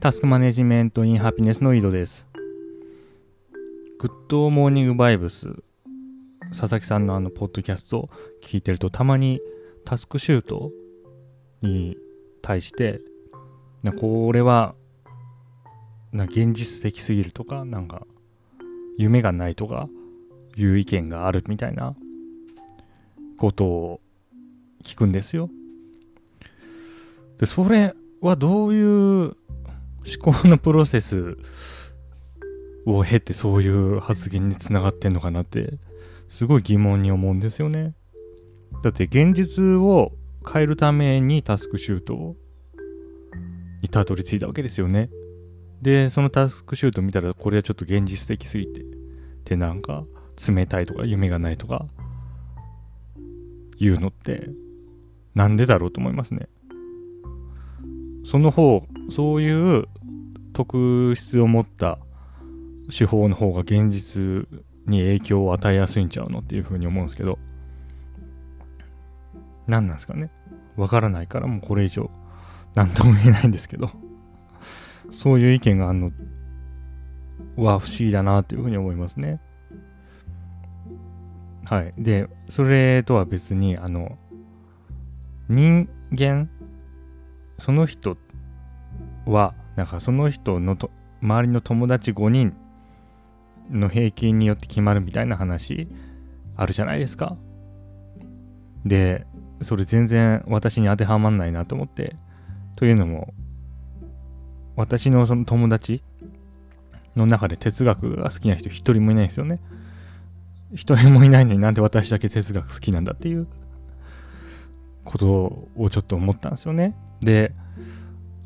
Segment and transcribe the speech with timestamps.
[0.00, 2.24] タスクマネジメントインハピネスの井戸です。
[3.98, 5.48] グッドモーニングバイブス、
[6.56, 9.40] 佐々木さんのあの、ポッドキャストを聞いてると、たまに
[9.84, 10.70] タスクシュート
[11.62, 11.96] に
[12.42, 13.00] 対して、
[13.82, 14.76] なこれは、
[16.12, 18.06] な現実的すぎるとか、なんか、
[18.98, 19.88] 夢がないとか、
[20.56, 21.96] いう意見があるみたいな
[23.36, 24.00] ことを
[24.84, 25.50] 聞くんですよ。
[27.38, 29.36] で、それはどういう
[30.06, 31.36] 思考のプロセス
[32.86, 35.78] を経てそういう発言につながってんのかなって、
[36.28, 37.94] すごい疑問に思うんですよね。
[38.82, 40.12] だって現実を
[40.50, 42.36] 変えるためにタスクシュート
[43.82, 45.10] にたどり着いたわけですよね。
[45.82, 48.84] で、そのタスクシュート見たらこれはちょっと現実的すぎて、
[49.44, 50.04] でなんか
[50.46, 51.86] 冷たいとか夢がないとか
[53.78, 54.50] 言うのって
[55.34, 56.48] なんでだろうと思いますね。
[58.24, 59.88] その方、そういう
[60.52, 61.98] 特質を持った
[62.96, 64.48] 手法の方が現実
[64.86, 67.38] に影響を与えやすいんちゃうのっていうふうに思うんですけど、
[69.66, 70.30] 何なんですかね。
[70.76, 72.10] わからないからもうこれ以上
[72.74, 73.90] 何とも言えないんですけど、
[75.10, 76.10] そういう意見があるの
[77.56, 79.40] は不思議だなというふうに思いますね。
[81.64, 81.92] はい。
[81.98, 84.16] で、それとは別に、あの、
[85.48, 86.48] 人間、
[87.58, 88.16] その人
[89.28, 90.90] は、なんかその人のと
[91.22, 92.54] 周りの友達5人
[93.70, 95.88] の平均によって決まるみたいな話
[96.56, 97.36] あるじゃないですか。
[98.84, 99.26] で、
[99.60, 102.16] それ全然私に当てはまんないなと思って。
[102.76, 103.34] というのも、
[104.76, 106.02] 私のその友達
[107.16, 109.60] の中で哲学が好きな人一人もいないんですよね。
[110.74, 113.46] 一人もいないのになんで私だけ哲学好きなんだっていう
[115.04, 116.94] ことをちょっと思ったんですよね。
[117.20, 117.52] で、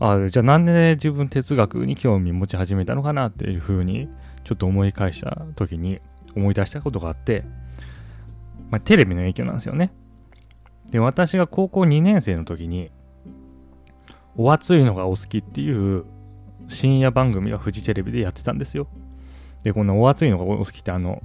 [0.05, 4.09] あじゃあなんでね自分哲学に興味持ち始めたのかなっていうふうに
[4.45, 6.01] ちょっと思い返した時に
[6.37, 7.45] 思い出したことがあって、
[8.71, 9.93] まあ、テレビの影響なんですよね。
[10.91, 12.91] で、私が高校2年生の時に、
[14.37, 16.05] お熱いのがお好きっていう
[16.69, 18.89] 深夜番組がフジテレビでやってたんですよ。
[19.63, 21.23] で、このお熱いのがお好きってあの、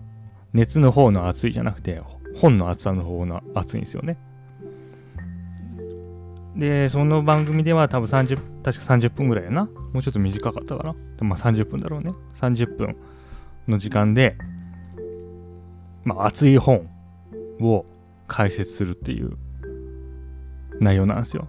[0.53, 2.01] 熱の方の熱いじゃなくて、
[2.35, 4.17] 本の熱さの方の熱いんですよね。
[6.55, 9.63] で、その番組では多分30、確か30分ぐらいやな。
[9.93, 10.91] もうちょっと短かったかな。
[10.91, 12.11] でもまあ30分だろうね。
[12.33, 12.97] 30分
[13.65, 14.35] の時間で、
[16.03, 16.89] まあ熱い本
[17.61, 17.85] を
[18.27, 19.37] 解説するっていう
[20.81, 21.47] 内容なんですよ。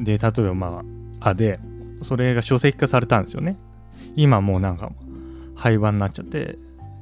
[0.00, 0.82] で、例えばま
[1.20, 1.60] あ、あ、で、
[2.02, 3.56] それが書籍化されたんですよね。
[4.16, 4.90] 今もうなんか
[5.54, 6.58] 廃盤になっちゃって、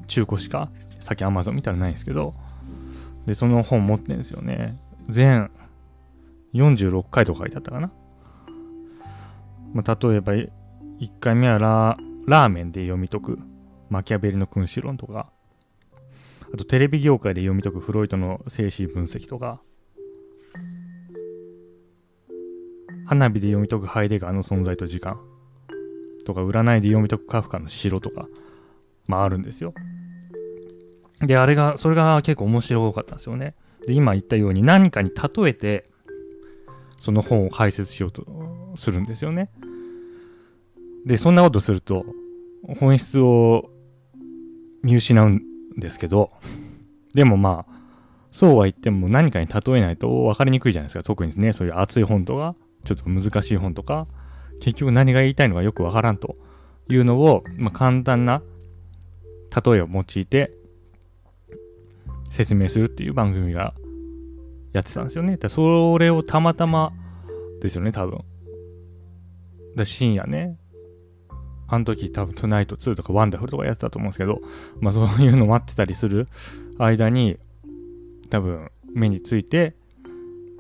[0.09, 0.69] 中古しか、
[1.01, 2.35] さっき Amazon 見たらないんですけど、
[3.25, 4.77] で、その本持ってるんですよね。
[5.09, 5.51] 全
[6.55, 7.93] 46回とか書いてあったかな。
[9.73, 10.49] まあ、例えば、1
[11.21, 13.39] 回目はララーメンで読み解く。
[13.91, 15.31] マキャベリの君主論とか、
[16.53, 17.81] あとテレビ業界で読み解く。
[17.81, 19.63] フロイトの精神分析とか、
[23.07, 23.87] 花火で読み解く。
[23.87, 25.19] ハイデガーの存在と時間。
[26.27, 28.29] とか、占いで読み解くカフカの城とか、
[29.07, 29.73] まああるんですよ。
[31.21, 33.55] で、あれが、それが結構面白かったんですよね。
[33.87, 35.89] で、今言ったように何かに例えて、
[36.99, 38.27] その本を解説しようと
[38.77, 39.51] するんですよね。
[41.07, 42.05] で、そんなことすると、
[42.79, 43.71] 本質を
[44.83, 45.43] 見失うん
[45.77, 46.31] ですけど、
[47.15, 47.79] でもまあ、
[48.31, 51.03] そうは言っても何かに例えないと分かりにくいじゃないですか。
[51.03, 52.55] 特にね、そういう熱い本とか、
[52.85, 54.07] ちょっと難しい本とか、
[54.61, 56.37] 結局何が言いたいのかよく分からんと
[56.89, 58.43] いうのを、まあ、簡単な
[59.65, 60.53] 例えを用いて
[62.31, 63.75] 説明するっていう番組が
[64.79, 65.37] やってたんですよね。
[65.37, 66.93] でそれをたまたま
[67.61, 68.21] ですよね、多分。
[69.77, 70.59] で深夜ね、
[71.67, 74.41] あの時多分トゥナイト2とかワンダフルとかやってたと思うんですけど、
[74.81, 76.27] まあそういうの待ってたりする
[76.79, 77.39] 間に
[78.31, 79.75] 多分目について、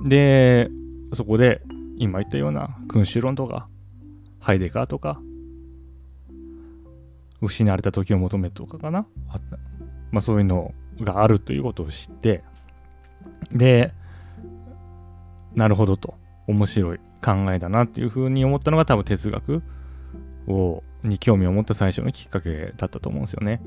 [0.04, 0.70] で、
[1.14, 1.62] そこで
[1.96, 3.68] 今言ったような君主論とか、
[4.40, 5.20] ハイデカーとか、
[7.40, 9.58] 失われた時を求めとかかなあった。
[10.10, 12.42] まあそういうのがあるということを知って、
[13.52, 13.92] で、
[15.58, 16.14] なるほどと、
[16.46, 19.62] 面白い考えだなっていうふうに思ったのが多分哲学
[20.46, 23.60] をに興味を持った最初のきっかけだったと思うんですよね。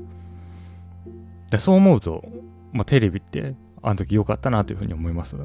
[1.50, 2.24] でそう思うと、
[2.72, 5.36] まあ、テレビってあの時良かったなというふうに思います？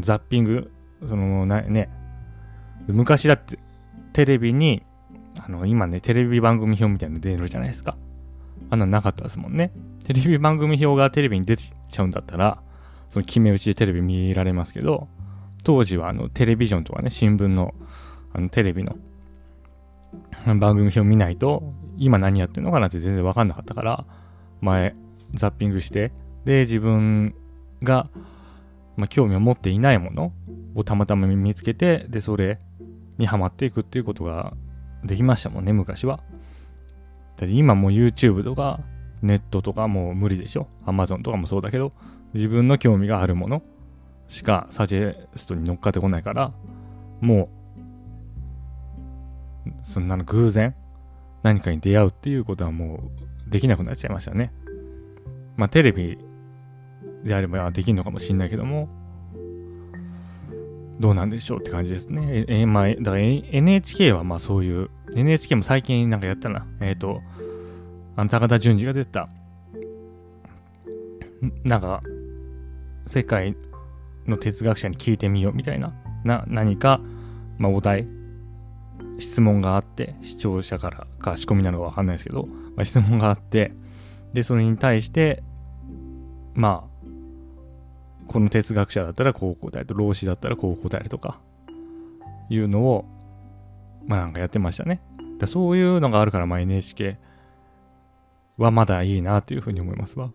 [0.00, 0.72] ザッピング、
[1.06, 1.88] そのね、
[2.88, 3.58] 昔だって
[4.12, 4.82] テレビに
[5.38, 7.96] あの、今ね、テレビ番組表みたいなの出るじゃないですか。
[8.70, 9.72] あんななかったですもんね。
[10.04, 12.62] テレビ番組表がテレビに出ちゃうんだったら、
[13.10, 15.08] その決め打ちでテレビ見られますけど、
[15.64, 17.74] 当時はあのテレビジョンとかね、新聞の
[18.32, 18.96] あのテレビの
[20.46, 21.62] 番組表見ないと
[21.96, 24.04] 今何やってんのかなって全然分かんなかったから
[24.60, 24.94] 前
[25.34, 26.12] ザッピングして
[26.44, 27.34] で自分
[27.82, 28.08] が、
[28.96, 30.32] まあ、興味を持っていないもの
[30.74, 32.58] をたまたま見つけてでそれ
[33.18, 34.54] にはまっていくっていうことが
[35.04, 36.18] できましたもんね昔は。
[37.36, 38.80] だって今もう YouTube とか
[39.22, 40.68] ネットとかもう無理でしょ。
[40.86, 41.92] Amazon とかもそうだけど
[42.32, 43.62] 自分の興味があるもの
[44.28, 46.52] しかサジェストに乗っかってこないから
[47.20, 47.48] も
[49.66, 50.74] うそんなの偶然
[51.42, 53.10] 何かに出会うっていうことはも
[53.48, 54.52] うできなくなっちゃいましたね
[55.56, 56.18] まあテレビ
[57.24, 58.88] であればできるのかもしんないけども
[61.00, 62.44] どうなんでしょうって感じですね。
[62.48, 66.66] え、えまあ、だから NHK はまあそういう、NHK も最近なんかやったな。
[66.80, 67.20] えっ、ー、と、
[68.16, 69.28] あの高田純次が出た、
[71.64, 72.00] なんか、
[73.06, 73.56] 世界
[74.26, 75.94] の哲学者に聞いてみようみたいな、
[76.24, 77.00] な、何か、
[77.58, 78.06] まあお題、
[79.18, 83.72] 質問があって、視聴者からか仕込みなのかわかんないですけど、まあ、質問があって、
[84.32, 85.42] で、それに対して、
[86.54, 86.94] まあ、
[88.26, 91.40] この哲学者だったらこう答えると、老子だったらこう答えるとか、
[92.48, 93.04] いうのを、
[94.06, 95.00] まあなんかやってましたね。
[95.38, 97.18] だそういうのがあるから、まあ NHK
[98.56, 100.30] はまだいいなというふうに思いますわ。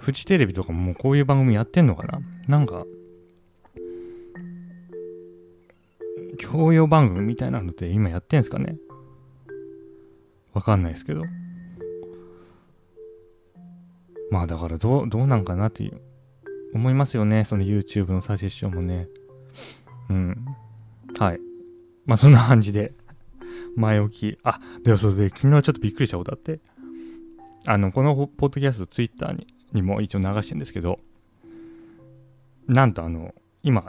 [0.00, 2.20] フジテレビとかもうこういう番組やってんのかな？
[2.48, 2.86] なんか、
[6.38, 8.76] 教養番組みたいなのって今やってんすかね？
[10.54, 11.22] わかんないですけど。
[14.30, 16.00] まあだからどう、どうなんかなっていう
[16.72, 17.44] 思いますよね。
[17.44, 19.06] その YouTube のサジェッションもね。
[20.08, 20.46] うん。
[21.18, 21.40] はい。
[22.06, 22.94] まあそんな感じで、
[23.76, 24.38] 前置き。
[24.44, 26.60] あ、でもそれで昨日ちょっとびっくりしたことあって、
[27.66, 31.00] あの、このポッドキャスト、Twitter ににも一応流してるんですけど、
[32.66, 33.84] なんとあの、今、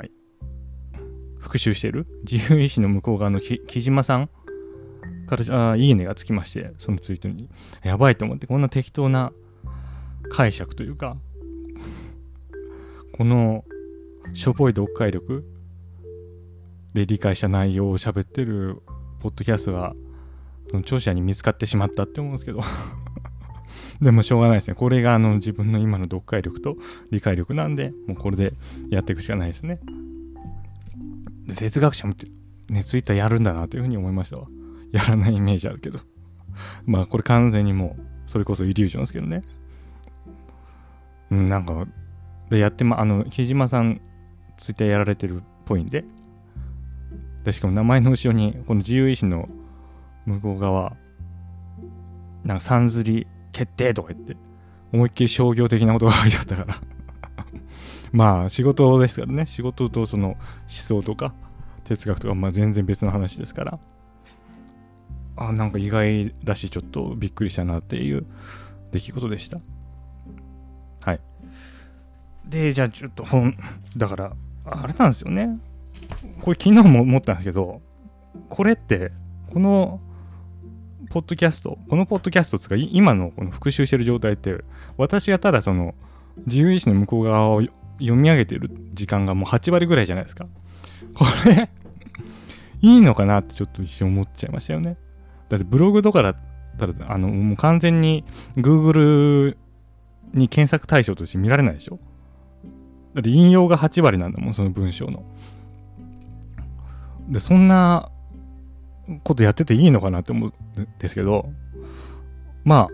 [1.39, 2.07] 復習してる？
[2.29, 4.29] 自由意志の向こう側の木島さん
[5.27, 7.49] からあいいねがつきまして、そのツイートに。
[7.83, 9.31] やばいと思って、こんな適当な
[10.29, 11.17] 解釈というか、
[13.13, 13.63] この
[14.33, 15.43] しょぼい読解力
[16.93, 18.81] で理解した内容を喋ってる
[19.19, 19.93] ポッドキャストが
[20.85, 22.61] 聴者に見つかってしまったって思うんですけど
[24.01, 24.75] でもしょうがないですね。
[24.75, 26.75] これがあの自分の今の読解力と
[27.11, 28.53] 理解力なんで、もうこれで
[28.89, 29.79] やっていくしかないですね。
[31.45, 32.15] で哲学者も
[32.69, 34.47] ね、ツイッターやるんだなというふうに思いましたわ。
[34.91, 35.99] やらないイメージあるけど。
[36.85, 39.43] まあこれ完全にもう、それこそイリュージョンですけどね。
[41.29, 41.87] うん、なんか
[42.51, 44.01] で、やってま、あの、木島さん、
[44.57, 46.03] ツイッターやられてるっぽいんで、
[47.45, 49.47] で、しかも名前の後ろに、この自由意志の
[50.25, 50.97] 向こう側、
[52.43, 54.37] なんか、さんずり決定とか言って、
[54.91, 56.75] 思いっきり商業的なことが書いてあったから
[58.11, 60.37] まあ、仕事ですからね、仕事とその思
[60.67, 61.33] 想とか、
[61.85, 63.79] 哲学とか、まあ全然別の話ですから、
[65.35, 68.25] あ、なんか意外だし、ちょっとびっくりしたなっていう
[68.91, 69.59] 出来事でした。
[71.03, 71.19] はい。
[72.45, 73.57] で、じゃあちょっと本、
[73.97, 74.33] だから、
[74.65, 75.57] あれなんですよね。
[76.41, 77.81] これ昨日も思ったんですけど、
[78.49, 79.11] これって、
[79.51, 79.99] この、
[81.11, 84.63] ポッドキャスト、このポッドキャストつか、今のこの復習してる状態って、
[84.97, 85.93] 私がただその、
[86.47, 87.61] 自由意志の向こう側を
[87.99, 90.45] 読み上げてる時間がもう8割ぐらいじゃないですか。
[91.13, 91.69] これ
[92.81, 94.97] いいのかなってちょっと一瞬思っちゃいましたよね。
[95.49, 96.35] だってブログとかだっ
[96.79, 98.23] たら、あの、もう完全に
[98.55, 99.57] Google
[100.33, 101.99] に検索対象として見られないでしょ
[103.15, 105.23] だって引用が8割なんだもん、その文章の。
[107.27, 108.09] で、そんな
[109.23, 111.49] ことやってていいのかなって思うんですけど、
[112.63, 112.87] まあ、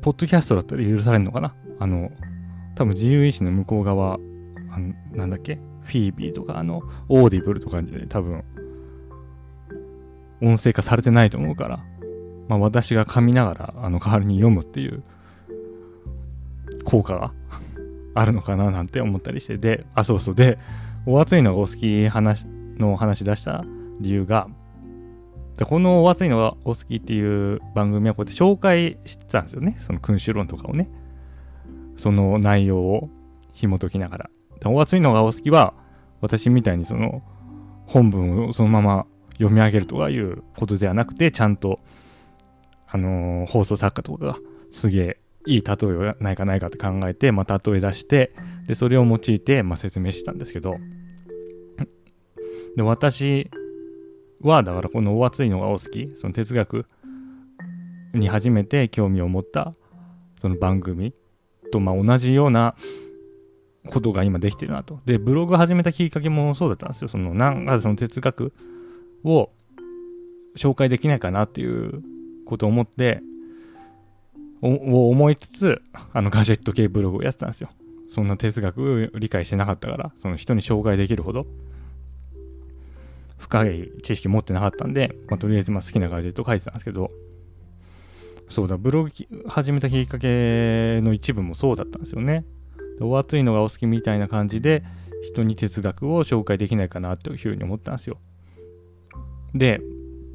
[0.00, 1.54] ポッドキャストだったら許されるのかな。
[1.78, 2.10] あの、
[2.74, 4.18] 多分自由意志の向こう側、
[5.12, 5.58] なんだっけ？
[5.82, 8.44] フィービーとか、あの、オーディブルとかで多分、
[10.40, 11.84] 音声化されてないと思うから、
[12.48, 15.02] まあ私が噛みながら、あの、代わりに読むっていう
[16.84, 17.32] 効果が
[18.14, 20.58] あるのかななんて思ったりして、で、あ、そうそう、で、
[21.04, 22.46] お熱いのがお好き話
[22.78, 23.64] の話出した
[24.00, 24.48] 理由が、
[25.56, 29.76] でこのお熱いのがお好きっていう番組はこうやって紹介してたんですよね。
[29.80, 30.88] その君主論とかをね。
[31.96, 33.10] その内容を
[33.52, 34.30] 紐解きながら。
[34.60, 35.74] でお熱いのがお好きは、
[36.20, 37.22] 私みたいにその
[37.86, 41.80] 本文をそのまま読み上げるとかいうことではなくて、ちゃんと、
[42.88, 44.36] あのー、放送作家とかが
[44.70, 48.32] すげえいい例えはないかないかって考えて、まあ、例え出して、
[48.66, 50.76] で、それを用いて、まあ、説明したんですけど、
[52.76, 53.50] で、私
[54.42, 56.86] は、だからこのお熱いのがお好き、その哲学
[58.14, 59.74] に初めて興味を持った、
[60.40, 61.14] その番組
[61.72, 62.74] と、ま、同じような
[63.90, 65.00] ことが今できてるなと。
[65.04, 67.08] で、ブログ始めたきっかけもそうだったんですよ。
[67.08, 68.52] その、なんかその哲学
[69.24, 69.50] を
[70.56, 72.02] 紹介できないかなっていう
[72.46, 73.22] ことを思って
[74.62, 75.82] を思いつつ
[76.12, 77.70] あのガジェット系ブログをやってたんですよ
[78.08, 81.46] そんな哲学を理解してなかったからその人に紹介できるほど
[83.42, 87.10] 深い知識持ってなかったんで、まあ、とりあえずまあ好きなガジェット書いてたんですけど
[88.48, 89.10] そうだブログ
[89.48, 92.44] 始めたきっかけの一部もそうだったんですよね。
[93.00, 94.84] お熱いのがお好きみたいな感じで
[95.24, 98.18] 人に哲学を紹介できないかなというふうに思ったんですよ。
[99.54, 99.80] で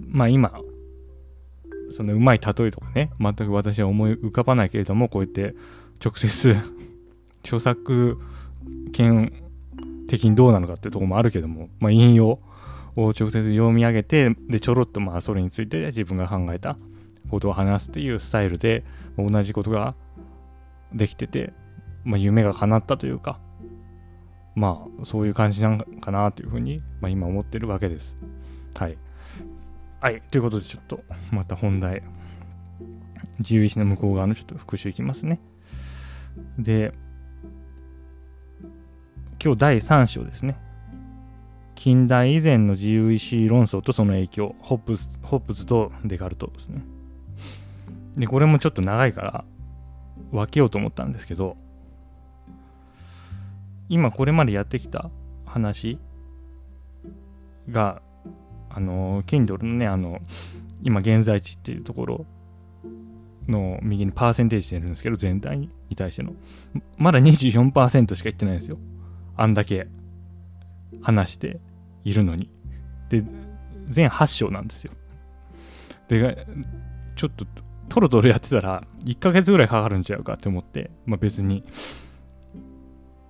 [0.09, 0.51] まあ今
[1.91, 5.55] そのうまい例えとかね、全く私は思い浮かばないけれども、こうやって
[6.03, 6.55] 直接
[7.43, 8.19] 著作
[8.91, 9.31] 権
[10.07, 12.39] 的にどうなのかってとこもあるけども、まあ、引用
[12.97, 16.77] を直接読み上げて、で、ちょろっとまあそれについて自分が考えた
[17.29, 18.83] ことを話すっていうスタイルで、
[19.17, 19.95] 同じことが
[20.93, 21.53] できてて、
[22.03, 23.39] まあ、夢が叶ったというか、
[24.55, 28.15] まあ、そういう感じなのかなというふうに、まあ、今思ってるわけです。
[28.73, 28.97] はい。
[29.99, 30.21] はい。
[30.31, 32.01] ということで、ちょっと、また本題。
[33.39, 35.39] 自由意志の向こう側のちょっと復習いきますね。
[36.57, 36.93] で、
[39.43, 40.66] 今日第3章ですね。
[41.77, 44.55] 近代以前の自由意志論争とその影響。
[44.59, 46.81] ホップスホップズとデカルトですね。
[48.17, 49.45] で、これもちょっと長いから
[50.31, 51.55] 分けようと思ったんですけど、
[53.89, 55.11] 今これまでやってきた
[55.45, 55.99] 話
[57.69, 58.01] が
[58.71, 60.19] あの、Kindle のね、あの、
[60.81, 62.25] 今現在地っていうところ
[63.47, 66.33] の右にパーセンテージ出るんですけど、全体に対しての。
[66.97, 68.79] まだ24%しか言ってないんですよ。
[69.35, 69.87] あんだけ
[71.01, 71.59] 話して
[72.07, 72.49] いるのに。
[73.09, 73.23] で、
[73.89, 74.93] 全8章なんですよ。
[76.07, 76.47] で、
[77.15, 77.45] ちょっと
[77.89, 81.65] トロトロやってたら1ヶ月ぐらいかかるんちゃうかって思って、まあ別に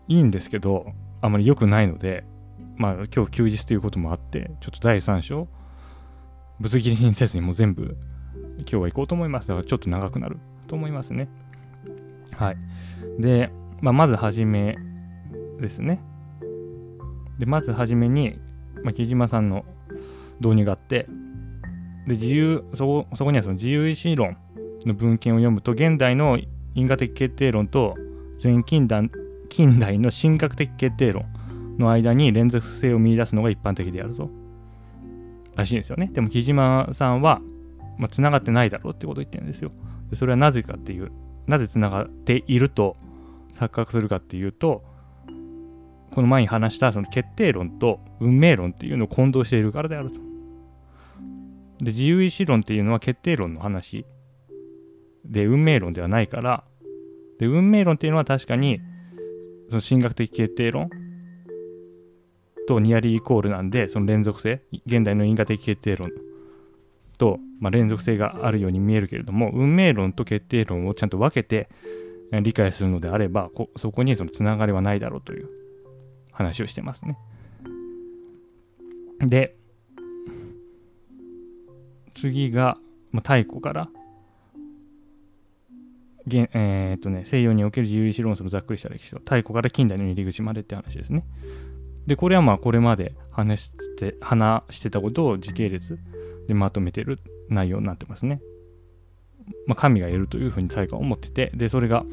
[0.07, 2.23] いいんですけど、あまり良くないので、
[2.75, 5.47] まあ今日休日ということもあって、ちょっと第3章、
[6.59, 7.97] ぶつ切りにせずにもう全部
[8.59, 9.47] 今日は行こうと思います。
[9.47, 11.29] だからちょっと長くなると思いますね。
[12.33, 12.57] はい。
[13.19, 14.77] で、まあ、まずはじめ
[15.59, 16.01] ですね。
[17.39, 18.39] で、まずはじめに、
[18.87, 19.65] まあ、木島さんの
[20.39, 21.07] 導入があって、
[22.07, 24.37] で、自由、そこそこにはその自由意志論
[24.85, 26.39] の文献を読むと、現代の
[26.73, 27.95] 因果的決定論と
[28.41, 29.11] 前近代
[29.49, 31.25] 近代の神学的決定論
[31.77, 34.29] の間に連続性を見出すのが一般的であると。
[35.57, 36.09] らしいんですよね。
[36.13, 37.41] でも木島さんは、
[37.97, 39.73] まあ、繋がってないだろうってことを言ってるんですよ。
[40.09, 41.11] でそれはなぜかっていう、
[41.45, 42.95] なぜ繋がっていると
[43.53, 44.81] 錯覚するかっていうと、
[46.17, 50.15] この前に話したその決定論と運命論っていうのを混同しているからであると。
[51.77, 54.03] で、自由意志論っていうのは決定論の話。
[55.25, 56.63] で、運命論ではないから、
[57.37, 58.81] で、運命論っていうのは確かに、
[59.69, 60.89] その神学的決定論
[62.67, 66.09] とニアリーイコールなんで、その連続性、現代の因果的決定論
[67.19, 71.69] と、まあ、連続性があるように見えるけれども、運命論と決定論をちゃんと分けて
[72.31, 75.66] 理解するのであれば、そこにそのつながりはないだろうという。
[76.37, 77.17] 話をしてますね。
[79.19, 79.55] で、
[82.13, 82.77] 次が、
[83.11, 83.89] まあ、太古から、
[86.29, 91.23] えー、っとね、西洋における自由意志論争のざっくりした歴史と、太古から近代の入り口までって話ですね。
[92.05, 95.97] で、これはまあこれまで話して話してたことを時系列
[96.47, 98.41] でまとめてる内容になってますね。
[99.65, 102.05] まあ、神がいるというふうに大化は思ってて、で、それが、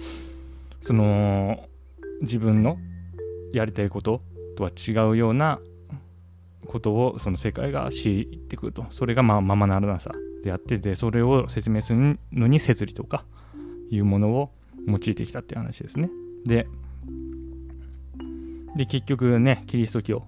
[0.80, 1.68] その、
[2.22, 2.78] 自分の
[3.58, 4.22] やりたいこと
[4.56, 5.60] とは違うような
[6.66, 8.86] ことをその世界が知ってくると。
[8.90, 13.24] それがまあままならなさであって、で、それを説明するのに摂理とか
[13.90, 14.50] いうものを
[14.86, 16.10] 用いてきたっていう話ですね。
[16.44, 16.66] で、
[18.76, 20.24] で、結局ね、キリスト教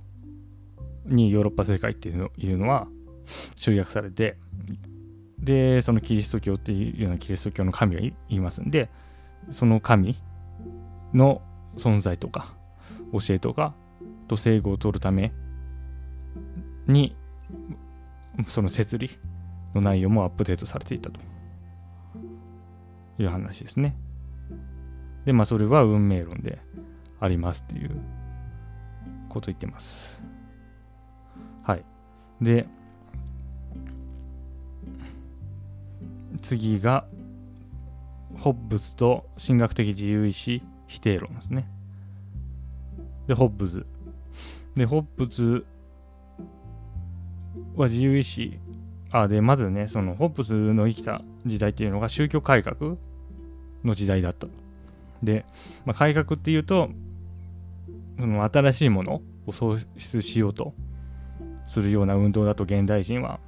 [1.04, 2.87] にヨーロッパ世界っていうのいうのは
[3.56, 4.37] 集約されて、
[5.38, 8.88] で、そのキリスト教っていうようなキリスト教の神がいいますんで、
[9.50, 10.16] その神
[11.12, 11.42] の
[11.76, 12.55] 存在とか、
[13.12, 13.75] 教えとか、
[14.28, 15.32] と整合を取るため
[16.86, 17.16] に、
[18.48, 19.10] その摂理
[19.75, 21.20] の内容もアップデートされていたと
[23.18, 23.96] いう話ですね。
[25.25, 26.60] で、まあ、それは運命論で
[27.20, 27.90] ありますっていう
[29.28, 30.22] こと言ってます。
[31.62, 31.84] はい。
[32.40, 32.68] で、
[36.42, 37.06] 次が、
[38.38, 41.68] ホッブズと神学的自由意志否定論ですね。
[43.26, 43.87] で、ホッブズ。
[44.75, 45.64] で、ホッブズ
[47.75, 48.59] は自由意志。
[49.11, 52.97] あ、で、まずね、そのホッブズの生きた時代っていうのが宗教改革
[53.85, 54.47] の時代だった。
[55.23, 55.45] で、
[55.85, 56.90] まあ、改革っていうと、
[58.18, 60.75] その新しいものを創出しようと
[61.66, 63.40] するような運動だと現代人は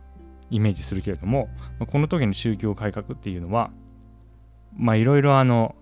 [0.50, 3.70] イメージするけれどもまこの時の宗教改革っていうのは
[4.76, 5.74] まあいろいろあの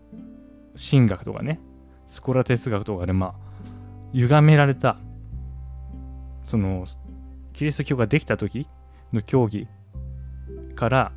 [0.90, 1.60] 神学とかね
[2.08, 3.45] スコラ哲学とかでまあ
[4.12, 4.96] 歪められた
[6.44, 6.86] その
[7.52, 8.66] キリスト教ができた時
[9.12, 9.66] の教義
[10.74, 11.12] から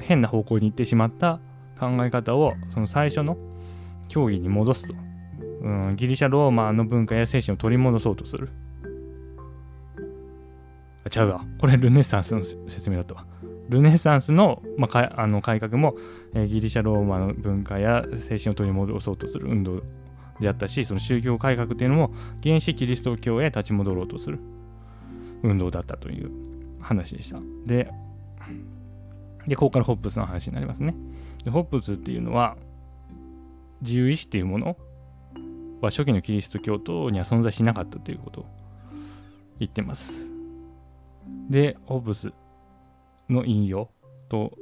[0.00, 1.40] 変な方向に行ってしまった
[1.78, 3.36] 考え方をその最初の
[4.08, 4.94] 教義に戻すと、
[5.62, 8.48] うん、ギリシャローマの文化や精神を取り戻そうとする。
[11.04, 11.44] あちゃうわ。
[11.58, 13.24] これルネサンスの説明だったわ。
[13.68, 15.94] ルネサンスの,、まあ、あの改革も、
[16.34, 19.82] えー、ギリシャローマの文化や精神を取り戻そうとする運動
[20.40, 24.38] であったしその宗教改革っていうのも原始キリスト教へ立ち戻ろうとする
[25.42, 26.30] 運動だったという
[26.80, 27.38] 話でした。
[27.66, 27.90] で
[29.46, 30.94] でここからホップスの話になりますね。
[31.44, 32.56] でホップスっていうのは
[33.82, 34.76] 自由意志っていうもの
[35.80, 38.46] は初期のキリスト教徒には存在しなかったということを
[39.58, 40.28] 言ってます。
[41.48, 42.32] でホップス
[43.28, 43.90] の引用
[44.28, 44.52] と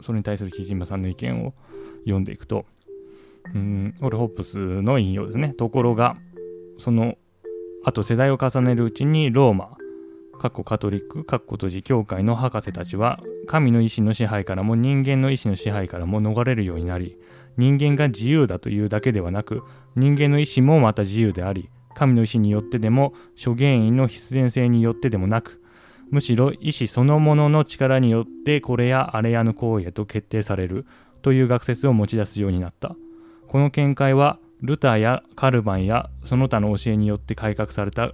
[0.00, 1.54] それに対する木島さんの意見を
[2.04, 2.66] 読んでいくと
[3.54, 6.16] うんこれホップスの引用ですねところが
[6.78, 7.16] その
[7.84, 9.76] あと世代を重ねるうちにローマ
[10.40, 17.18] カッコカトリック、カッコ閉じ、教会の博士たちは、神の意志の支配からも人間の意志の支配からも逃れるようになり、
[17.58, 19.62] 人間が自由だというだけではなく、
[19.96, 25.60] 人間の意志もまた自由であり、神の意志によってでも、諸原因の必然性によってでもなく、
[26.10, 30.86] むしろ意志そのものの力によってこれやあれやの行為へと決定される
[31.22, 32.96] という学説を持ち出すようになった。
[33.50, 38.12] この見解はルターやカルバンやその他の教えによって改革された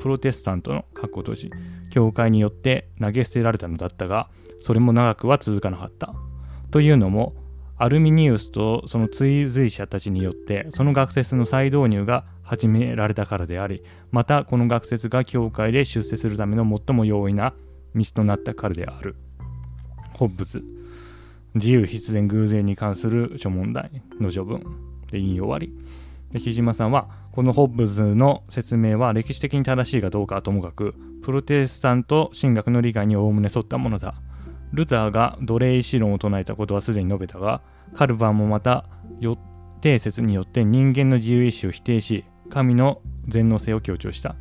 [0.00, 1.52] プロテスタントの都市
[1.88, 6.16] 教会によって投げ捨てられたのだったがそれも長くは続かなかった。
[6.72, 7.36] というのも
[7.76, 17.54] アルミニウスとその追随者たちによってその学説の再導入が始められたからでありまたこの学説が教会で出世するための最も容易な
[17.94, 19.14] 道となったからである。
[20.14, 20.75] ホッブズ
[21.56, 24.62] 自由必然偶然に関する諸問題の序文
[25.10, 25.72] で引用終わり。
[26.30, 34.14] で、木島さんは、このホッブズの説明は歴史的に正しいかどうかはともかく、プロテスタント神学の理解におおむね沿ったものだ。
[34.72, 37.62] ルターが奴隷意志論を唱えたことはすでに述べたが、
[37.94, 38.84] カルバンもまた、
[39.20, 39.36] 予
[39.80, 44.36] 定説によって人間の自由意志を否定し、神の全能性を強調した。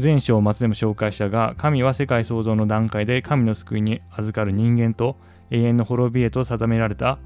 [0.00, 5.16] 前章末でも紹介したが、神は世界創造の段階で神の救いに預かる人間と
[5.50, 7.18] 永遠の滅びへと定められた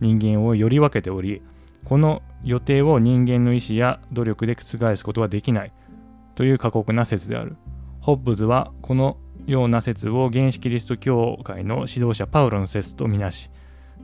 [0.00, 1.42] 人間をより分けており
[1.84, 5.72] この予定を人間の意思や努力で覆すことはできない
[6.34, 7.56] という過酷な説である。
[8.04, 13.50] ホッブズはこのような説を原始キリスト教会の指導者パウロの説とみなし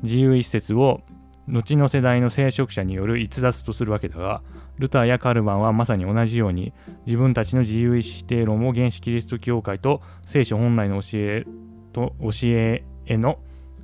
[0.02, 1.02] 自由意志説を
[1.46, 4.42] 後の世代の聖職者による逸脱とするわけだが
[4.78, 6.72] ルターやカルバンはまさに同じように
[7.04, 11.44] 自分たちの自由意志否定論を原始キリスト教会と聖書本来の教え
[11.92, 13.38] と教えへの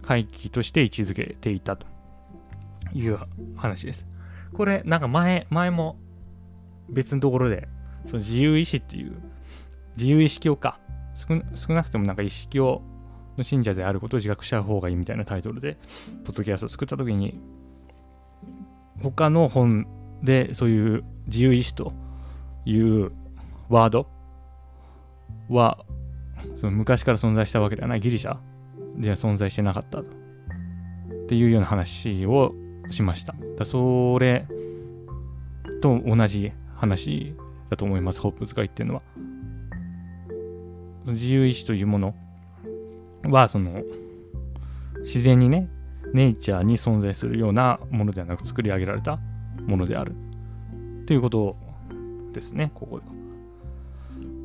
[0.06, 1.86] 回帰として位置づけていたと
[2.92, 3.18] いう
[3.56, 4.06] 話です。
[4.54, 5.96] これ、なんか前、前も
[6.88, 7.68] 別のところで、
[8.06, 9.16] その自由意志っていう、
[9.96, 10.78] 自由意識をか、
[11.14, 12.82] 少なくともなんか意識を
[13.36, 15.76] の信者であることを自覚した方がいいみたいなタイトルで、
[16.24, 17.40] ポッドキャストを作った時に、
[19.02, 19.86] 他の本
[20.22, 21.92] でそういう自由意志と
[22.64, 23.12] いう
[23.68, 24.08] ワード
[25.48, 25.84] は、
[26.56, 28.38] その昔から存在したわけではないギリシャ
[28.98, 30.00] では存在してなかった。
[30.00, 32.54] っていうような話を
[32.90, 33.35] しました。
[33.59, 34.46] だそれ
[35.82, 37.35] と同じ話
[37.70, 39.02] だと思います、ホップズが言ってるのは。
[41.06, 42.14] 自由意志というもの
[43.24, 43.82] は、その、
[45.00, 45.68] 自然にね、
[46.12, 49.18] ネイチャーに存在するようなものではなく作り上げられた
[49.66, 50.14] ものである。
[51.06, 51.56] ということ
[52.32, 53.12] ですね、ここでは。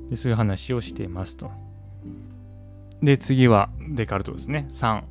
[0.10, 1.52] でそういう話をしていますと。
[3.02, 4.68] で、次はデカルトですね。
[4.72, 5.04] 3。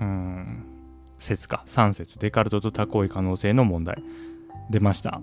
[0.00, 0.64] うん。
[1.18, 1.64] 説か。
[1.66, 4.02] 3説デカルトと多行為可能性の問題。
[4.70, 5.20] 出ました。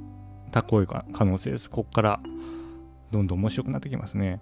[0.52, 1.70] 多行為可能性です。
[1.70, 2.20] ここから
[3.12, 4.42] どんどん面白くなってきますね、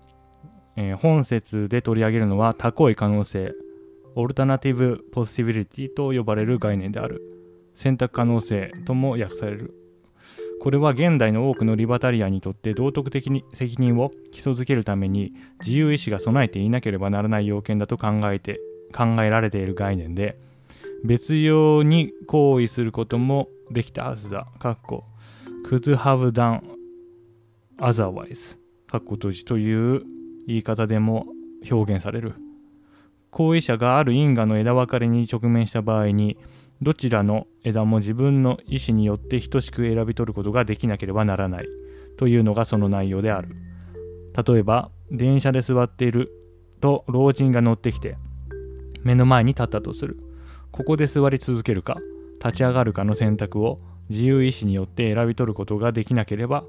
[0.75, 3.53] えー、本説で取り上げるのは多行為可能性。
[4.15, 7.21] オルタナティブ・ポシビリティと呼ばれる概念である。
[7.75, 9.73] 選択可能性とも訳される。
[10.61, 18.59] これは現代の多くのリバタリアンにとって道徳的に責任を基礎づけるために自由意志が備えていなければならない要件だと考えて
[18.93, 20.37] 考えられている概念で
[21.03, 24.47] 別用に行為することもできたはずだ。
[24.59, 25.05] かっこ
[25.65, 26.61] could have done
[27.77, 30.03] otherwise かっこ閉じという
[30.47, 31.27] 言い方でも
[31.69, 32.33] 表現される。
[33.31, 36.37] 行為者がある因果の枝分かれに直面した場合に
[36.81, 41.67] どちらの枝も自分の意思によって等しく選び取ることができなければならない
[42.17, 43.55] というのがその内容である。
[44.47, 46.31] 例えば電車で座っている
[46.79, 48.15] と老人が乗ってきて
[49.03, 50.17] 目の前に立ったとする
[50.71, 51.97] ここで座り続けるか
[52.43, 56.63] 立ち上がるかの選択を自由意志によって選び取ることができなければ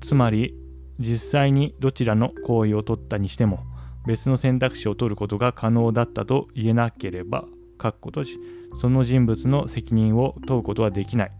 [0.00, 0.54] つまり
[0.98, 3.60] 実際にどちらの行為を取ったにしても
[4.06, 7.44] 別の選択肢を取ることが可能だったと言えなければ
[7.78, 8.38] かっこ閉じ
[8.76, 11.32] その人物の責任を問うことはできない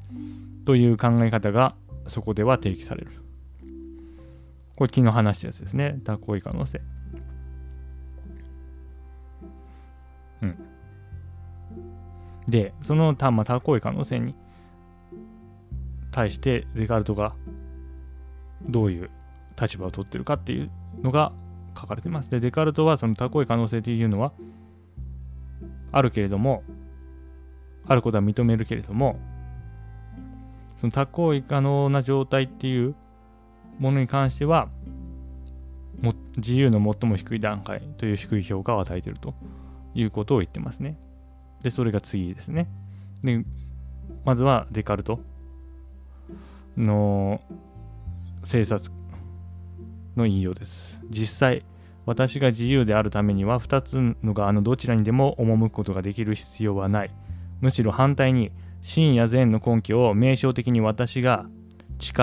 [0.65, 1.75] という考え方が
[2.07, 3.13] そこでは提起される。
[4.77, 5.99] これ昨日話したやつですね。
[6.07, 6.81] 蛇行為可能性。
[10.43, 10.59] うん。
[12.47, 14.35] で、そのまあ、蛇行為可能性に
[16.11, 17.35] 対してデカルトが
[18.63, 19.11] どういう
[19.61, 20.71] 立場を取ってるかっていう
[21.03, 21.33] のが
[21.77, 22.31] 書かれてます。
[22.31, 24.33] で、デカルトはその多行為可能性というのは
[25.93, 26.63] あるけれども、
[27.89, 29.19] あることは認めるけれども、
[30.81, 32.95] その多行為可能な状態っていう
[33.79, 34.69] ものに関しては、
[36.01, 39.35] も自由の最も低い段階という低い評価を与えていると
[39.95, 40.97] いうことを言ってますね。
[41.63, 42.69] で、それが次ですね。
[43.23, 43.45] で、
[44.25, 45.21] まずはデカルト
[46.77, 47.41] の
[48.43, 48.93] 政策
[50.17, 51.01] の引用です。
[51.11, 51.65] 実際、
[52.07, 57.11] 私が自由であるためには2つの側のどちらにでも赴くことができる必要はない。
[57.61, 61.47] むしろ反対に、真や善の根拠を名称的に私が
[61.99, 62.15] 誓い、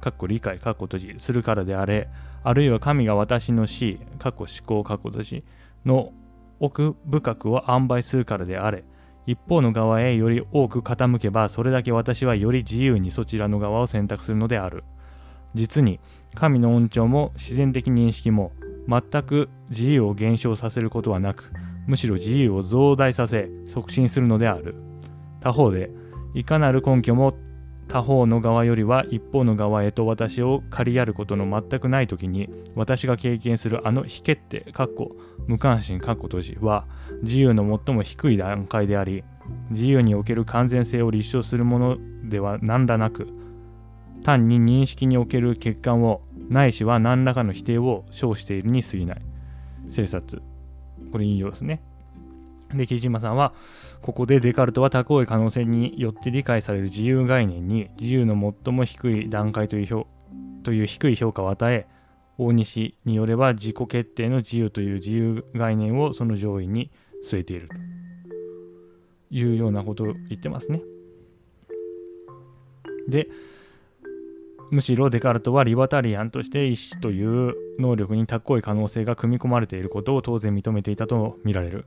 [0.00, 2.08] かっこ理解、かっこ閉じするからであれ、
[2.42, 5.44] あるいは神が私の死、かっこ思考、かっこ閉じ
[5.84, 6.12] の
[6.60, 8.84] 奥深くを塩梅するからであれ、
[9.26, 14.84] 一方の側へより多く傾けば、それだけ私はより自由にそちらの側を選択するのである。
[15.54, 16.00] 実に、
[16.34, 18.52] 神の恩寵も自然的認識も
[18.88, 21.50] 全く自由を減少させることはなく、
[21.86, 24.74] むしろ自由を増大させ促進するのである。
[25.40, 25.90] 他方で、
[26.34, 27.34] いかなる根拠も
[27.88, 36.84] 他方の側よりは一方の側へと私を借りやることの全くない時に私が経験するあの非決定、かっこ無関心、かっこ閉じは
[37.22, 39.22] 自由の最も低い段階であり
[39.70, 43.28] 自由における完全性を立証するものでは何らなく
[44.24, 49.22] 単に認識における欠陥をないしは何らかの否定を称しているに過ぎない。
[49.84, 50.42] 政策。
[51.16, 51.80] これ引用ですね。
[52.74, 53.54] で、木島さんは、
[54.02, 60.06] ここでデカルトは多行為可能性によって理解される自由概念に自由の最も低い段階という評
[60.62, 61.86] という低い評価を与え、
[62.36, 66.90] 大西によれば自己決定の自由という自由概念をその上位に
[67.24, 67.74] 据えていると
[69.30, 70.82] いうようなことを言ってますね。
[73.08, 73.28] で、
[74.70, 81.86] むしろデカルトはリバタリアンとして意思という能力に高い可能性が組み込まれていることを当然認めていたとみられる。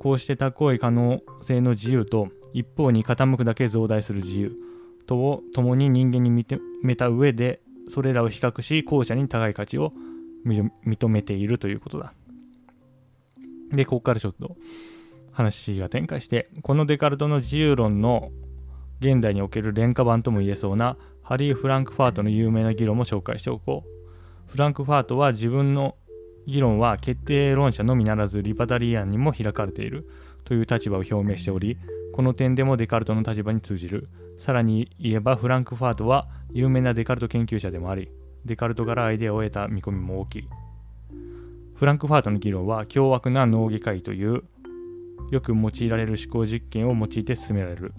[0.00, 4.56] こうして高い可能性の自由と一方に傾くだけ増大する自由
[5.06, 9.92] とを共に人間に認めた上でそれらを比較し後者に高い価値を
[10.46, 12.14] 認めているということだ。
[13.72, 14.56] で、ここからちょっと
[15.32, 18.30] 話が展開して、このデカルトの自由論の
[19.00, 20.96] 現代における廉価版とも言えそうな
[21.30, 24.50] ハリー・フランクファートの有名な議論も紹介しておこう。
[24.50, 25.94] フランクファートは自分の
[26.44, 30.10] 議論は決定論者のみならずリバタリアンにも開かれている
[30.42, 31.78] という立場を表明しており、
[32.12, 34.08] この点でもデカルトの立場に通じる。
[34.38, 38.10] さらに言えばフランクファートは有名なデカルト研究者でもあり、
[38.44, 40.48] デカルトからアイデアを得た見込みも大きい。
[41.76, 44.42] フランクファートの議論は凶悪な脳外科医という
[45.30, 47.94] よく用いられる思考実験を用いて進められる。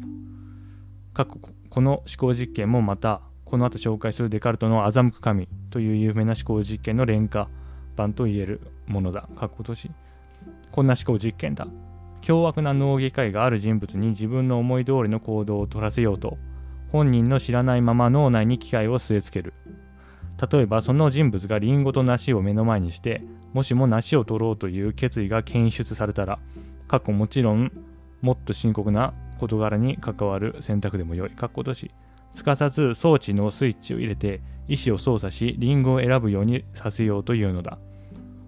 [1.72, 7.48] この思考実験もまたこの後紹介するデカルトの欺く神という有名な思考実験の廉価
[7.96, 9.30] 版と言えるものだ。
[9.38, 9.90] 過去し
[10.70, 11.68] こんな思考実験だ。
[12.20, 16.38] 凶悪な脳外科医がある人物に自分の思い通りの行動を取らせようと
[16.92, 19.54] 本人の知らないまま脳内に機械を据え付ける。
[20.52, 23.22] 例えばその人物がリンゴと梨を目の前にして
[23.54, 26.40] もしも梨を取ろうという決意が検出されたら
[26.90, 27.72] 過去もちろん
[28.22, 31.32] もっと深刻な事柄に関わる選択でもよい。
[31.32, 31.92] かっことし。
[32.34, 37.78] すかさず装置のスイッチを入れて意思を操作しリンゴを選ぶようにさせようというのだ。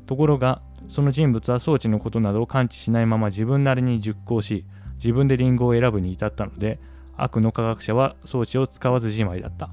[0.05, 6.79] ところがその人物は装置のことなどを感知しないまま自分なりに熟考し自分でリンゴを選ぶに至ったので
[7.17, 9.69] 悪の科学者は装置を使わずじまいだった。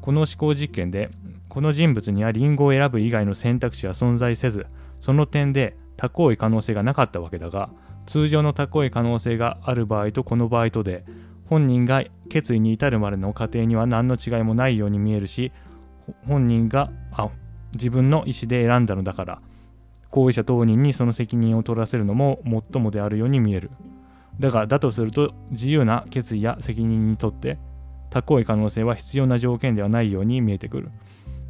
[0.00, 1.10] この思考実験で
[1.48, 4.66] この人物にはリンゴを選ぶ以外の選択肢は存在せず
[5.00, 7.70] その点で多行為可能性がなかったわけだが
[8.06, 11.04] 通常の多行為可能性がある場合とこの場合とで
[11.46, 15.52] 本人が決意に至るまでの過程には何の違いもないように見えるし
[16.26, 17.30] 本人があ
[17.74, 19.40] 自分の意思で選んだのだから
[20.14, 23.72] 行為者当人にその責任を取らせるのも最もであるように見える。
[24.38, 27.58] だがだとすると自由な決意や責任にとって
[28.10, 30.90] 多行為可能性は必要な条件ではないように見えてくる。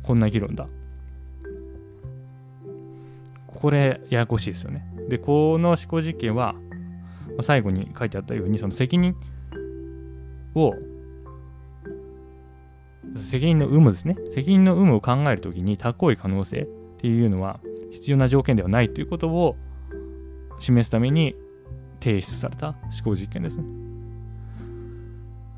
[0.03, 0.67] こんな議論だ。
[3.65, 6.55] これややこしいですよねでこの思考実験は
[7.41, 9.17] 最後に書いてあったようにその責任
[10.55, 10.75] を
[13.17, 16.67] 責任の有無ですね責任の有無を考えるときに高い可能性っ
[16.99, 17.59] ていうのは
[17.91, 19.57] 必要な条件ではないということを
[20.59, 21.35] 示すために
[22.01, 23.65] 提出された思考実験ですね。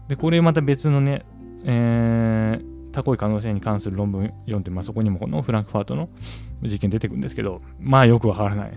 [0.07, 1.25] で、これまた別のね、
[1.65, 6.09] えー、高い可能性に関する論文読んで、まあ、そこにもこのフランクファートの
[6.63, 8.73] 実験出てくるんですけど、まあよくわからない。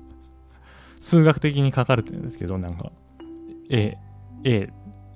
[1.02, 2.90] 数学的に書かれてるんですけど、なんか、
[3.68, 3.98] A、
[4.44, 4.70] A、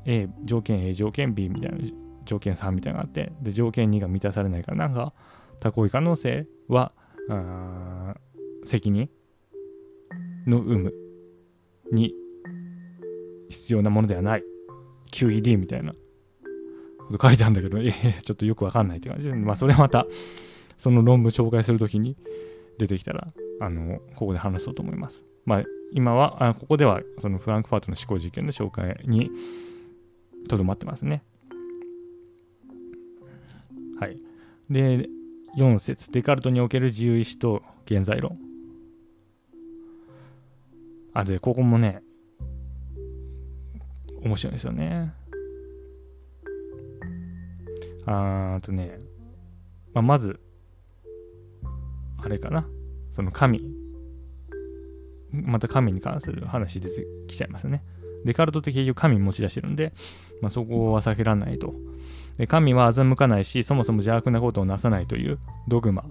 [0.04, 1.78] A、条件 A、条件 B みたいな
[2.26, 5.14] 条件3みたいなのがあって、で、条件2が満たされないから、なんか、
[5.60, 6.92] 高い可能性は、
[8.64, 9.08] 責任
[10.46, 10.94] の有無
[11.92, 12.14] に
[13.48, 14.44] 必要なものではない。
[15.10, 15.94] QED みたいな
[17.12, 20.06] こと書いてあるんだけど、 えー、ちょっとよくわかんないって感じで、まあ、それまた、
[20.78, 22.16] その論文紹介するときに
[22.78, 23.28] 出てきたら、
[23.60, 25.24] あの、ここで話そうと思います。
[25.44, 29.30] まあ、今は、あここでは、そのフランクファートの思考実験の紹介に
[30.48, 31.22] とどまってますね。
[34.00, 34.18] はい。
[34.70, 35.08] で、
[35.56, 38.38] 4節デカルトにおける自由意志と現在論。
[41.12, 42.02] あ、で、ここもね、
[44.24, 45.12] 面白いですよね。
[48.06, 48.98] あーとね、
[49.94, 50.40] まあ、まず、
[52.22, 52.66] あれかな。
[53.12, 53.62] その神。
[55.30, 57.82] また神に関する話出てきちゃいますね。
[58.24, 59.92] デカルトって結局神持ち出してるんで、
[60.40, 61.74] まあ、そこは避けられないと。
[62.38, 65.38] で神は欺かないし、そもそも邪悪なことをなさないという
[65.68, 66.04] ドグマ、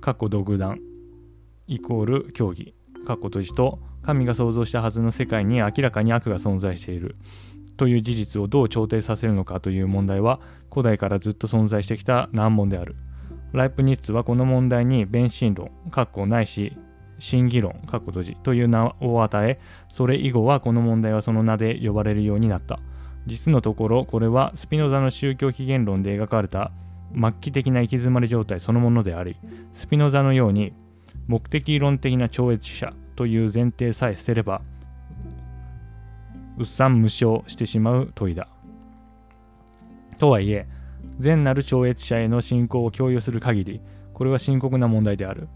[0.00, 0.80] 過去独断、
[1.66, 2.74] イコール教義、
[3.06, 7.16] 過去閉じと、神が創造したはずの世界に明らかに悪が存在している
[7.76, 12.96] という事実をどう調停させるのかという問題は、古代からずっと存在してきた難問である。
[13.52, 16.76] ライプニッツはこの問題に弁心論、括弧ないし、
[17.18, 22.80] 真偽論、括弧閉じという名を与え、それ以後はこの問題はその名で呼ばれるようになった。
[23.26, 26.70] 実のところこれはスピノザの宗教起源論で描かれた
[27.12, 29.36] 末期的な行き詰まり状態そのものであり
[29.74, 30.72] スピノザのように
[31.26, 34.62] 目的論的な超越者という前提さえ捨てれば
[36.58, 38.48] うっさん無償してしまう問いだ
[40.18, 40.66] とはいえ
[41.18, 43.80] 善なる超越者への信仰を共有する限り
[44.12, 45.48] これは深刻な問題である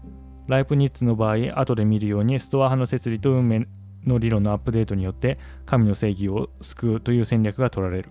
[0.47, 3.67] ライプニッツの場合後で見るようにストア派の摂理と運命
[4.05, 8.09] の理論のアップデートによって神の正義を救うという戦略が取られる。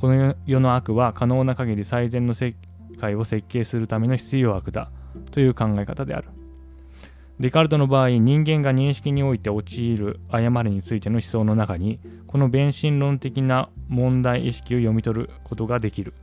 [0.00, 2.54] この世の悪は可能な限り最善の世
[2.98, 4.90] 界を設計するための必要悪だ
[5.30, 6.28] という考え方である。
[7.38, 16.14] デカルトの場合、人間が認識において陥る誤りについての思想の中に、この弁心論的な問題意識を読み取ることができる。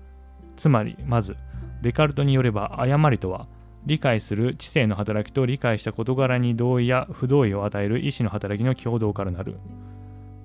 [0.57, 1.35] つまり、まず、
[1.83, 3.47] デカルトによれば誤りとは、
[3.85, 9.57] 理解する知性の働きと理解した事柄に同意や不同意を与える意志の働きの共同からなる。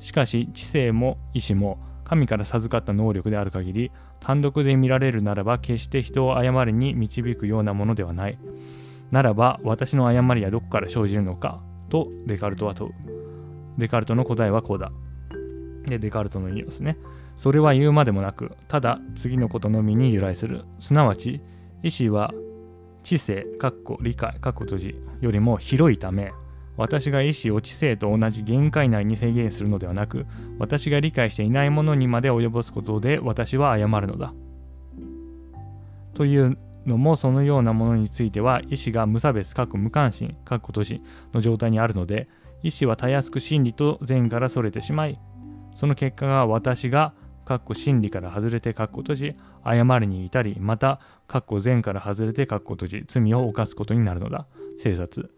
[0.00, 8.38] しかし、知性も意志も神から授かった能力である限り、単独で見られるならば決して人を誤りに導くようなものではない。
[9.10, 12.92] ならば、私の誤りはどこから生じるのかとデカルトは問う。
[13.78, 14.92] デカルトの答えはこうだ。
[15.86, 16.98] で、デカルトの言いますね。
[17.36, 20.64] それは言うまでもなく、ただ次のことのみに由来する。
[20.78, 21.40] すなわち、
[21.82, 22.34] 意志は
[23.04, 26.32] 知性、かっこ理解、かっこ閉じよりも広いため、
[26.76, 30.26] 私が意思を知性と同じ限界内に制限するのではなく、
[30.58, 34.34] 私が理解していないものにまで及ぼすことで私は誤るのだ。
[36.14, 42.28] というのもそのようなものについては意思が無差別、かっこ無関心、かっこ閉じの状態にあるので、
[42.62, 45.20] 意思はたやすく真理と善からそれてしまい、
[45.74, 47.14] その結果が私が
[47.48, 54.46] かっこ真理から外れてかっこ閉じ、誤りに至り、また、かっこ善から外れてかっこ閉じ、罪を犯すことになるのだ。
[54.76, 55.30] 生殺。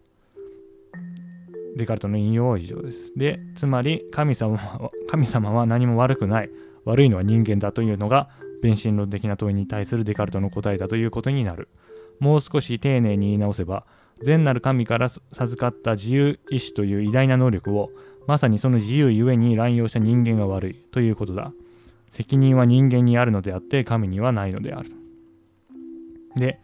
[1.77, 3.13] デカルトの引用は以上です。
[3.17, 6.51] で、つまり神様は、神様は何も悪くない。
[6.85, 8.29] 悪いのは人間だというのが、
[8.63, 11.69] 弁心論的な問いに対するデカルトの答えだということになる。
[12.19, 13.87] もう少し丁寧に言い直せば、
[14.23, 17.91] 善なる神から授かった自由意志という偉大な能力を、
[18.27, 21.53] まさにその自由ゆえに乱用した人間が悪いということだ。
[22.11, 24.93] 責任は人間にあるのであって神にはないのである。
[26.37, 26.61] で、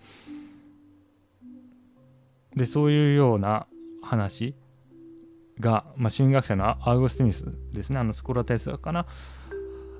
[2.55, 3.67] でそういうような
[4.03, 4.55] 話
[5.61, 9.07] が、まあ、神学者のアウグスティヌスですね、あのスコラ哲学かな、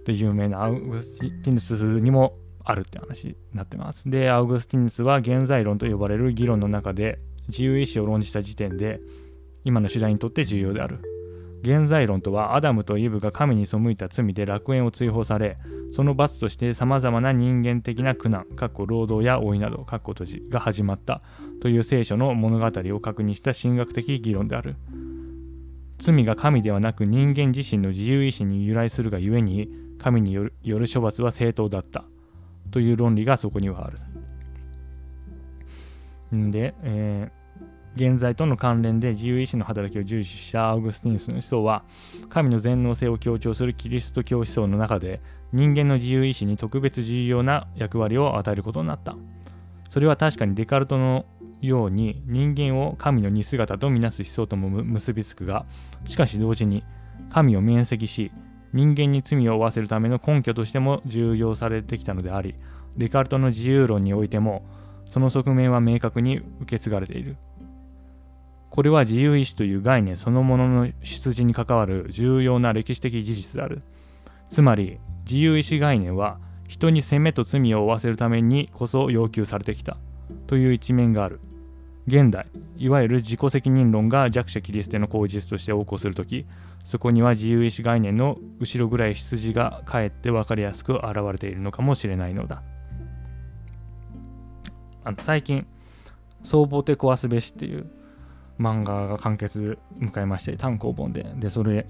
[0.07, 4.09] で有名なアウグスティヌスにもあるって話になってます。
[4.09, 9.01] で、アウグスティヌスは現在論と呼ばれる議論の中で自由意志を論じた時点で
[9.65, 11.01] 今の主題にとって重要である。
[11.63, 15.59] 現在論とはアダムとイブが神に背いた罪で楽園を追放され
[15.93, 21.23] その罰として様々な人間的な苦難、かっこ労働や老いなど、かっこ閉じが始まった
[21.61, 24.77] という聖書の物語を確認した神学的議論である。
[25.99, 30.53] 罪が神ではなく人間自身の自由意志に由来するがゆえに、神による
[30.93, 32.05] 処罰は正当だった
[32.71, 33.99] という論理がそこにはある。
[36.37, 41.85] んで、えー、現在との関連で自由意志の働きを重視したアウグスティヌスの思想は
[42.29, 45.21] 神の全能性を強調するキリスト教思想の中で
[45.53, 49.17] 人間の自由意志に特別重要な役割を与えることになった
[49.89, 51.25] それは確かにデカルトの
[51.63, 55.65] ように人間を神の似姿とみなす思想とも結びつくが
[56.05, 56.85] しかし同時に
[57.31, 58.31] 神を免責し
[58.77, 62.55] 人間に罪を負わせるための根拠としても重要されてきたのであり
[62.97, 64.63] デカルトの自由論においても
[65.07, 67.37] その側面は明確に受け継がれている。
[68.71, 73.83] これは自由意志という概念そのものの出自に関わる重要な歴史的事実である。
[74.51, 79.97] つまり、自由意志概念は人に責めと罪を負わせるためにこそ要求されてきた
[80.47, 81.41] という一面がある。
[82.07, 86.45] 現代、いわゆる自己責任論が弱者キリストの口実として横行するとき、
[86.87, 92.63] そこには自由意志概念の後ろぐらい出自がかえって分かりやすく現れているのかもしれないのだ。
[95.03, 95.67] あの最近
[96.45, 97.91] 「総合で壊すべし」っていう
[98.61, 101.89] 漫画が完結迎えまして単行本ででそれ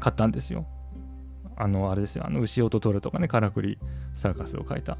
[0.00, 0.66] 買ったんですよ。
[1.54, 2.26] あのあれですよ。
[2.26, 3.78] あの牛音トルとかねカラクリ
[4.16, 4.98] サーカスを書いた。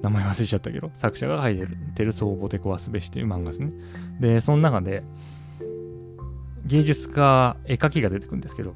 [0.00, 3.70] 名前忘れちゃったけど作者が書いてる「テルソーボテコワスべし」っていう漫画ですね。
[4.18, 5.04] でその中で
[6.68, 8.74] 芸術家絵描きが出てくるんですけど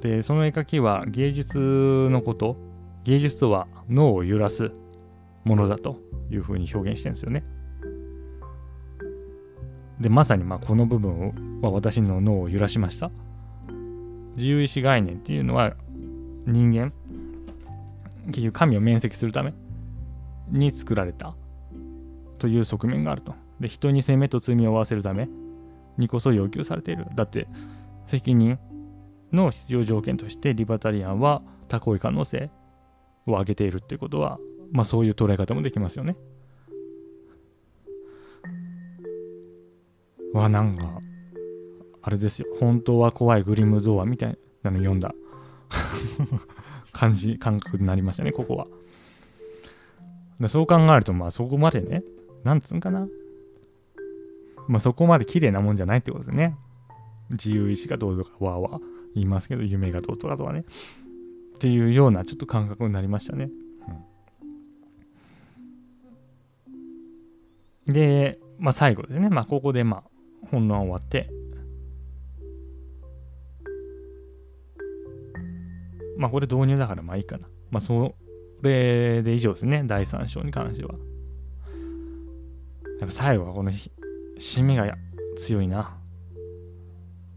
[0.00, 2.56] でその絵描きは芸術のこと
[3.04, 4.72] 芸術とは脳を揺らす
[5.44, 7.44] ものだというふうに表現してるんですよね。
[10.00, 13.12] で、まさにまあこの部分は私の脳を揺らしました。
[14.34, 15.74] 自由意志概念っていうのは
[16.46, 16.92] 人間、
[18.26, 19.54] 結局神を面積するため
[20.50, 21.36] に作られた
[22.38, 23.34] という側面があると。
[23.60, 25.28] で、人に責めと罪を負わせるため
[25.98, 27.06] にこそ要求されている。
[27.14, 27.48] だって、
[28.06, 28.58] 責任
[29.32, 32.50] の必要条件としてリバタリアンは多行為可能性
[33.26, 34.38] を挙げているっていうことは
[34.72, 36.16] まあそういう捉え方もできますよね。
[40.32, 41.00] わ、なんか、
[42.02, 42.46] あれですよ。
[42.60, 45.14] 本当は怖いグリムドアみたいなの読んだ
[46.92, 48.66] 感じ、感覚になりましたね、ここは。
[50.48, 52.04] そう考えると、まあそこまでね、
[52.44, 53.08] なんつうんかな。
[54.68, 56.56] まあそこまで綺麗なもんじゃないってことですね。
[57.30, 58.82] 自由意志がどうとかわーわー
[59.14, 60.64] 言いますけど、夢がどうとかとかね。
[61.56, 63.50] っていうようなちょっと感覚になりましたね。
[67.86, 69.28] で、まあ最後ですね。
[69.30, 70.04] まあここでまあ
[70.50, 71.30] 本論終わって、
[76.18, 77.48] まあこれ導入だからまあいいかな。
[77.70, 78.14] まあそ
[78.62, 79.84] れで以上ですね。
[79.86, 80.94] 第3章に関しては。
[83.00, 83.70] やっぱ最後はこの
[84.38, 84.96] 締めが
[85.36, 85.96] 強いな。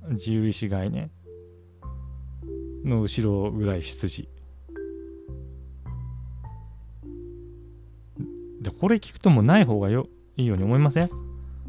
[0.09, 1.11] 自由意志概念
[2.83, 4.27] の後ろぐらい出自。
[8.61, 11.09] で、これ聞くともない方がよいいように思いません？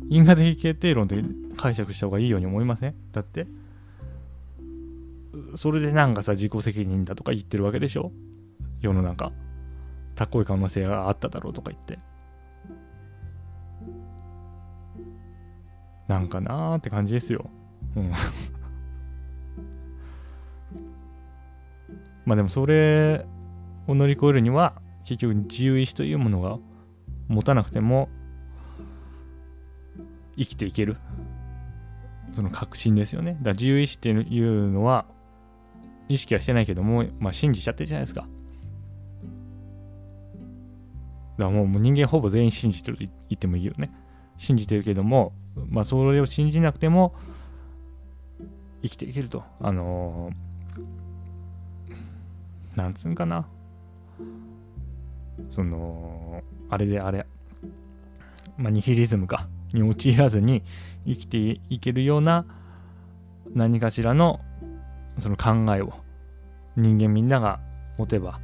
[0.09, 1.23] 因果的決定論で
[1.57, 2.95] 解釈した方がいいように思いません？
[3.13, 3.47] だって、
[5.55, 8.11] それでなんかさ、自己責任だとか言ってるわけでしょ？
[8.81, 9.33] 世の中。
[10.17, 11.99] 高い可能性があっただろうとか言って。
[16.11, 17.49] なんかなーって感じですよ。
[17.95, 18.11] うん。
[22.27, 23.27] まあでもそれ
[23.87, 26.59] を乗り越えるには、結局自由意志というものが
[27.29, 28.09] 持たなくても
[30.37, 30.97] 生きていける
[32.33, 35.07] その確信ですよねだから自由意志っていうのは
[36.09, 38.31] 意識はしてないけども、まあ、信じちゃってるじゃないですかだか
[41.39, 43.93] らもう人間ほぼ全員信じてると言ってもいいよね
[44.37, 45.33] 信じてるけども
[45.69, 47.15] まあそれを信じなくても
[48.83, 49.43] 生きていけると。
[49.61, 53.47] あのー、なんつうんかな。
[55.49, 57.27] そのあれであれ
[58.57, 59.49] まあニヒリズムか。
[59.73, 60.63] に陥らずに
[61.07, 62.45] 生きていけるような
[63.55, 64.41] 何かしらの
[65.19, 65.93] その考えを
[66.77, 67.61] 人間みんなが
[67.99, 68.41] 持てば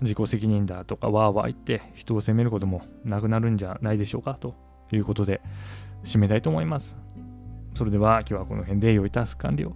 [0.00, 4.54] 自己責任だとかわーわー言って人を責めることもなくなるんじゃないでしょうかと。
[4.96, 5.40] いうことで
[6.04, 6.96] 締めたいと思います。
[7.74, 9.74] それでは今日はこの辺で良いタスク完了。